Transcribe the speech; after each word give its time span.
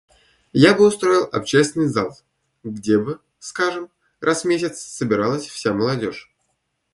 Я 0.53 0.73
бы 0.73 0.87
устроил 0.87 1.29
общественный 1.31 1.85
зал, 1.85 2.17
где 2.63 2.97
бы, 2.97 3.19
скажем, 3.37 3.91
раз 4.19 4.41
в 4.41 4.47
месяц 4.47 4.79
собиралась 4.79 5.45
вся 5.45 5.75
молодежь. 5.75 6.27